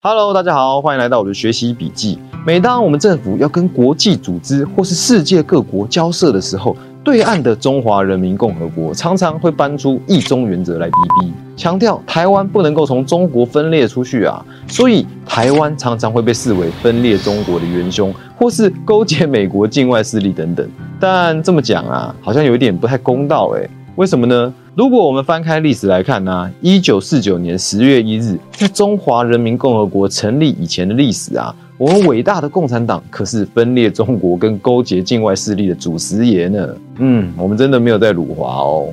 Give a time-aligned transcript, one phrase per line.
[0.00, 2.20] Hello，大家好，欢迎来到我的学习笔记。
[2.46, 14.40] 每当我们政府要跟国际组织或是世界各国交涉的时候，对岸的中华人民共和国常常会搬出一中原则来逼逼，强调台湾不能够从中国分裂出去啊。
[14.68, 20.64] 所以台湾常常会被视为分裂中国的元凶，或是勾结美国境外势力等等。
[21.00, 23.68] 但这么讲啊，好像有一点不太公道诶。
[23.96, 24.54] 为什么呢？
[24.78, 36.68] 如果我们翻开历史来看呢，一九四九年十月一日，在中华人民共和国成立以前的历史啊，我们伟大的共产党可是分裂中国跟勾结境外势力的祖师爷呢。
[36.98, 38.86] 嗯，我们真的没有在辱华哦。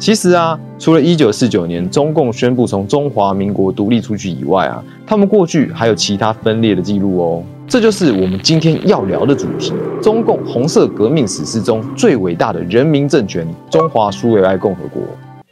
[0.00, 7.44] 其实啊，除了一九四九年中共宣布从中华民国独立出去以外啊，他们过去还有其他分裂的记录哦。
[7.68, 15.02] 这就是我们今天要聊的主题：中共红色革命史诗中最伟大的人民政权——中华苏维埃共和国。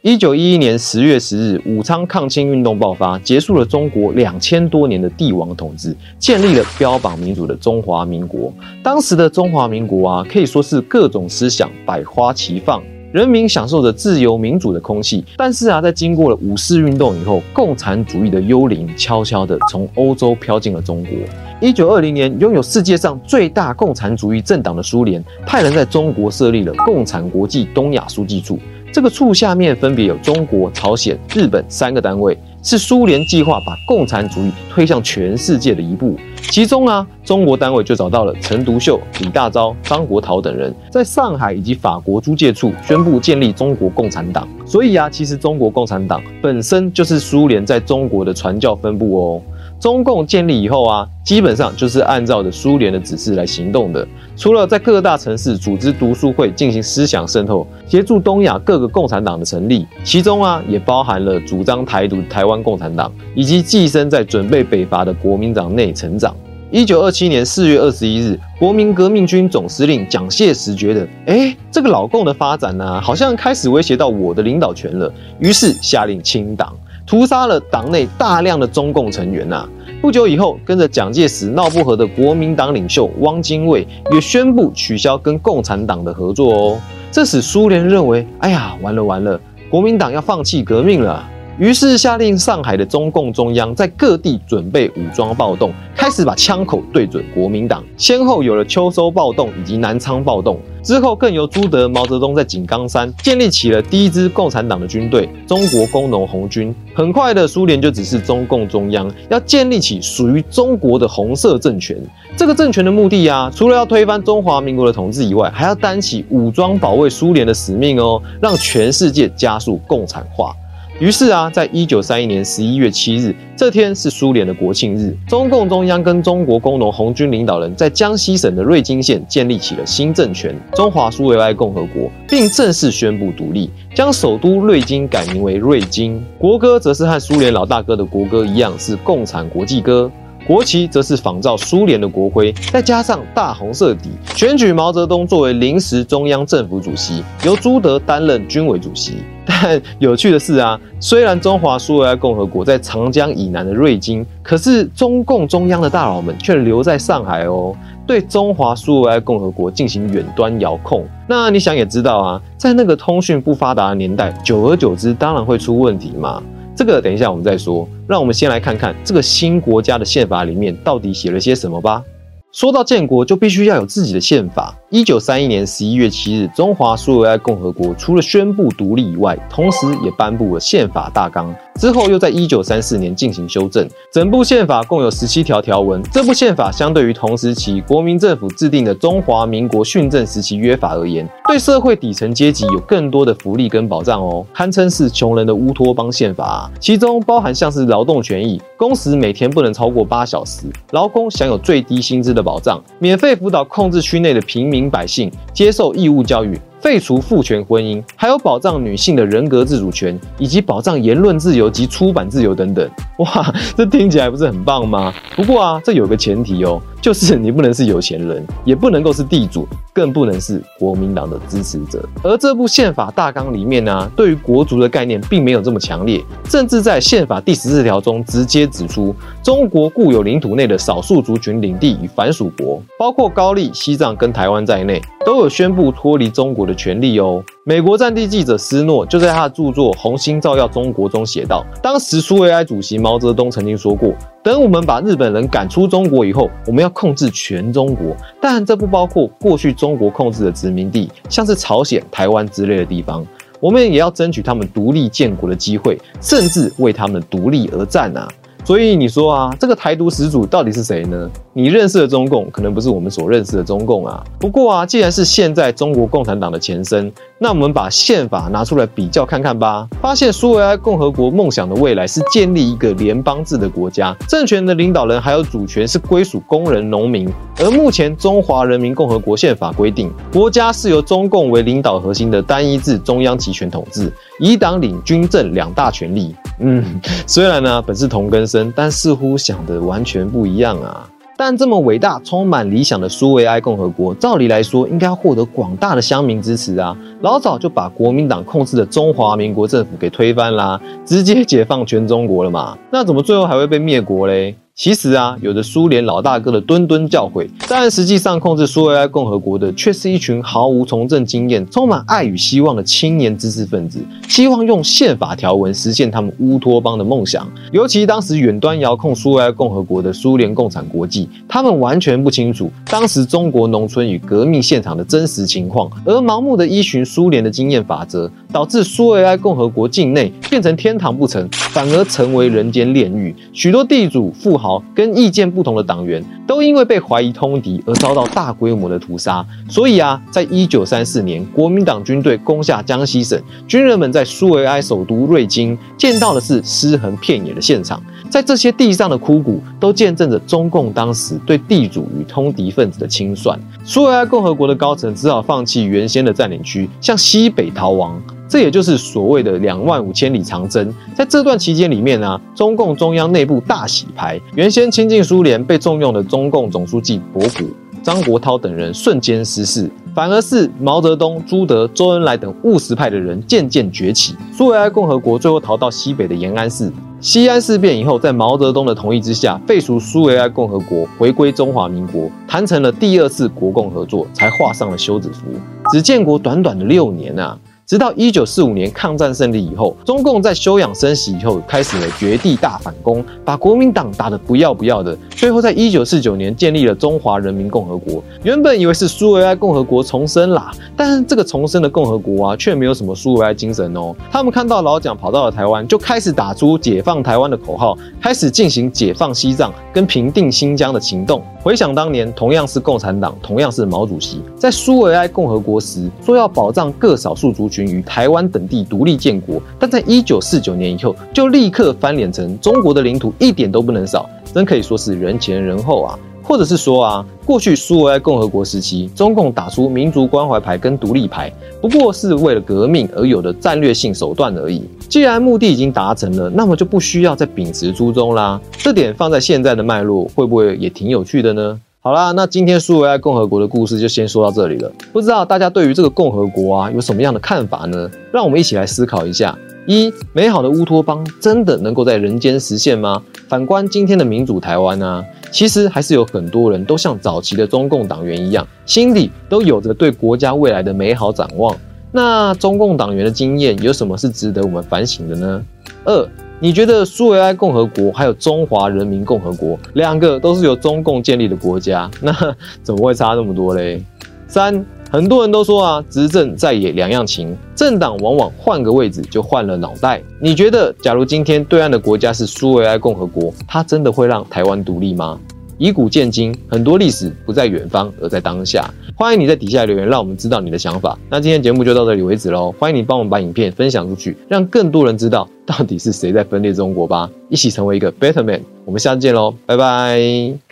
[0.01, 8.51] 一九一一年十月十日，武昌抗清运动爆发，结束了中国两千多年的帝王统治，建立了标榜民主的中华民国。
[8.81, 12.81] 当时的中华民国啊，可以说是各种思想百花齐放。
[13.17, 21.13] 人民享受着自由民主的空气，但是啊，在经过了五四运动以后，共产主义的幽灵悄悄地从欧洲飘进了中国。
[21.59, 28.59] 一九二零年，拥有世界上最大共产主义政党的苏联，派人在中国设立了共产国际东亚书记处。
[28.93, 32.37] 这个处下面分别有中国、朝鲜、日本三个单位。
[32.63, 36.17] 是苏联计划把共产主义推向全世界的一步，
[36.49, 44.47] 其中啊，中国单位就找到了陈独秀、李大钊、张国焘等人，在上海以及法国租界处宣布建立中国共产党。
[44.65, 49.41] 所以啊，其实中国共产党本身就是苏联在中国的传教分部哦。
[49.79, 54.07] 中共建立以后啊，基本上就是按照着苏联的指示来行动的。
[54.35, 66.35] 除了在各大城市组织读书会进行思想渗透，协助东亚各个共产党的成立，其中啊也包含了主张台独台湾共产党，以及寄生在准备北伐的国民党内成长。
[66.69, 76.75] 一九二七年四月二十一日，国民革命军总司令蒋介石觉得，哎，这个老共的发展呢，好像开始威胁到我的领导权了，于是下令清党。
[77.05, 79.65] 屠杀了党内大量的中共成员呐！
[80.01, 86.81] 不久以后，跟着蒋介石闹不和的国民党领袖汪精卫也宣布取消跟共产党的合作哦。
[87.09, 89.39] 这使苏联认为，哎呀，完了完了，
[89.69, 91.25] 国民党要放弃革命了。
[91.59, 100.59] 于是下令上海的中共中央在各地准备武装暴动，开始把枪口对准国民党，先后有了秋收暴动以及南昌暴动。
[100.83, 106.73] 之后更由朱德、毛泽东在井冈山建立起了第一支共产党的军队——中国工农红军。
[106.93, 111.97] 很快的，苏联就指示中共中央要建立起属于中国的红色政权。
[112.37, 120.55] 这个政权的目的啊，除了要推翻中华民国的统治以外，还要担起武装保卫苏联的使命哦，让全世界加速共产化。
[120.99, 125.15] 于是啊，在一九三一年十一月七日，这天是苏联的国庆日。
[125.27, 136.19] 中共中央跟中国工农红军领导人，在江西省的瑞金县建立起了新政权——中华苏维埃共和国，并正式宣布独立，将首都瑞金改名为瑞金。
[136.39, 140.11] 国歌则是和苏联老大哥的国歌一样，是共产国际歌。
[140.47, 144.09] 国旗则是仿照苏联的国徽，再加上大红色底。
[144.33, 149.17] 选举毛泽东作为临时中央政府主席，由朱德担任军委主席。
[149.45, 157.75] 但有趣的是啊，虽然中华苏维埃共和国在长江以南的瑞金，可是中共中央的大佬们却留在上海哦，
[158.05, 161.05] 对中华苏维埃共和国进行远端遥控。
[161.27, 166.41] 那你想也知道啊，在那个通讯不发达的年代，久而久之当然会出问题嘛。
[166.77, 172.03] 这个等一下我们再说，让我们先来看看这个新国家的宪法里面到底写了些什么吧。
[172.51, 174.77] 说到建国，就必须要有自己的宪法。
[174.89, 181.53] 一九三一年十一月七日，中华苏维埃共和国除了宣布独立以外，同时也颁布了宪法大纲。
[181.75, 186.01] 之后又在一九三四年进行修正，整部宪法共有十七条条文。
[186.03, 196.71] 这部宪法相对于同时期国民政府制定的中华民国训政时期约法而言，对社会底层阶级有更多的福利跟保障哦，堪称是穷人的乌托邦宪法。
[196.79, 206.59] 其中包含像是劳动权益，工时每天不能超过八小时，劳工享有最低薪资的保障，免费辅导控制区内的平民百姓，接受义务教育。
[206.79, 212.87] 废除父权婚姻，还有保障女性的人格自主权，以及保障言论自由及出版自由等等。
[213.17, 215.11] 哇，这听起来不是很棒吗？
[215.35, 216.79] 不过啊，这有个前提哦。
[217.07, 222.03] 就是你不能是有钱人，也不能够是地主，更不能是国民党的支持者。
[222.21, 237.41] 而这部宪法大纲里面呢，对于国族的概念并没有这么强烈，甚至在宪法第十四条中直接指出，中国固有领土内的少数族群领地与凡属国，包括高丽、西藏跟台湾在内，都有宣布脱离中国的权利哦。
[237.63, 244.13] 美国战地记者斯诺就在他的著作《红星照耀中国》中写道：当时苏维埃主席毛泽东曾经说过。
[244.47, 253.27] 等我们把日本人赶出中国以后，我们要控制全中国，但这不包括过去中国控制的殖民地，像是朝鲜、台湾之类的地方。
[253.59, 258.25] 我们也要争取他们独立建国的机会，甚至为他们独立而战啊！
[258.63, 261.29] 所以你说啊，这个台独始祖到底是谁呢？
[261.51, 264.23] 你认识的中共可能不是我们所认识的中共啊。
[264.39, 269.87] 不过啊，既然是现在中国共产党的前身，那我们把宪法拿出来比较看看吧。
[270.01, 277.31] 发现苏维埃共和国梦想的未来是建立一个联邦制的国家，政权的领导人还有主权是归属工人、农民。
[277.59, 286.35] 而目前中华人民共和国宪法规定，国家是由中共为领导核心的单一制中央集权统治，以党领军政两大权力。
[286.59, 291.07] 嗯，虽然呢本是同根生，但似乎想的完全不一样啊。
[291.37, 296.97] 但这么伟大、充满理想的苏维埃共和国，照理来说应该获得广大的乡民支持啊。
[297.21, 302.75] 老早就把国民党控制的中华民国政府给推翻啦，直接解放全中国了嘛。
[302.91, 304.55] 那怎么最后还会被灭国嘞？
[304.79, 317.49] 其实啊，有着苏联老大哥的敦敦教诲，但实际上控制苏维埃共和国的却是一群毫无从政经验、充满爱与希望的青年知识分子，希望用宪法条文实现他们乌托邦的梦想。
[317.71, 333.35] 尤其当时远端遥控苏维埃共和国的苏联共产国际，他们完全不清楚当时中国农村与革命现场的真实情况，而盲目的依循苏联的经验法则，导致苏维埃共和国境内变成天堂不成，反而成为人间炼狱。
[333.51, 334.66] 许多地主富豪。
[334.95, 353.59] 跟意见不同的党员都因为被怀疑通敌而遭到大规模的屠杀，所以啊，在一九三四年，国民党军队攻下江西省，军人们在苏维埃首都瑞金见到的是尸横遍野的现场，在这些地上的枯骨都见证着中共当时对地主与通敌分子的清算。
[353.83, 358.21] 苏维埃共和国的高层只好放弃原先的占领区，向西北逃亡。
[358.47, 360.93] 这也就是所谓的两万五千里长征。
[361.15, 367.69] 在这段期间里面呢，中共中央内部大洗牌，原先亲近苏联、被重用的中共总书记博古、
[368.01, 374.35] 张国焘等人瞬间失势，反而是毛泽东、朱德、周恩来等务实派的人渐渐崛起。
[374.53, 376.91] 苏维埃共和国最后逃到西北的延安市。
[377.19, 385.45] 西安事变以后，在毛泽东的同意之下，废除苏维埃共和国，回归中华民国，谈成了第二次国共合作，才画上了休止符。
[385.91, 387.57] 只建国短短的六年啊！
[387.87, 395.17] 直到一九四五年抗战胜利以后，中共在休养生息以后，开始了绝地大反攻，把国民党打得不要不要的。
[395.29, 398.21] 最后在一九四九年建立了中华人民共和国。
[398.43, 404.13] 原本以为是苏维埃共和国重生啦，但是这个重生的共和国啊，却没有什么苏维埃精神哦。
[404.29, 411.41] 他们看到老蒋跑到了台湾，就开始打出解放台湾的口号，开始进行解放西藏跟平定新疆的行动。
[411.63, 417.76] 回想当年，同样是共产党，同样是毛主席，在苏维埃共和国时说要保障各少数族群。
[417.83, 426.19] 于台湾等地独立建国，但在一九四九年以后，就立刻翻脸成中国的领土一点都不能少，真可以说是人前人后啊！
[426.43, 431.51] 或者是说啊，过去苏维埃共和国时期，中共打出民族关怀牌跟独立牌，
[431.81, 434.81] 不过是为了革命而有的战略性手段而已。
[435.09, 438.61] 既然目的已经达成了，那么就不需要再秉持初衷啦。
[438.77, 441.77] 这点放在现在的脉络，会不会也挺有趣的呢？
[442.07, 444.89] 好啦，那今天苏维埃共和国的故事就先说到这里了。
[445.11, 448.09] 不知道大家对于这个共和国啊有什么样的看法呢？
[448.31, 453.21] 让我们一起来思考一下：一、美好的乌托邦真的能够在人间实现吗？
[453.49, 455.21] 反观今天的民主台湾呢，
[455.51, 461.75] 其实还是有很多人都像早期的中共党员一样，心里都有着对国家未来的美好展望。
[462.13, 465.61] 那中共党员的经验有什么是值得我们反省的呢？
[466.05, 466.29] 二。
[466.59, 472.33] 你觉得苏维埃共和国还有中华人民共和国两个都是由中共建立的国家， 那
[472.81, 474.03] 怎么会差那么多嘞？
[474.47, 480.19] 三，很多人都说啊，执政在野两样情，政党往往换个位置就换了脑袋。
[480.39, 485.39] 你觉得，假如今天对岸的国家是苏维埃共和国，它真的会让台湾独立吗？
[485.77, 488.89] 以古见今，很多历史不在远方，而在当下。
[489.15, 491.17] 欢迎你在底下留言，让我们知道你的想法。
[491.29, 492.73] 那今天节目就到这里为止喽。
[492.79, 497.29] 欢迎你帮我们把影片分享出去，让更多人知道到底是谁在分裂中国吧。
[497.49, 498.61] 一起成为一个 better man。
[498.85, 500.66] 我们下次见喽，拜拜。